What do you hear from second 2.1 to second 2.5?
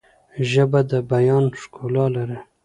لري.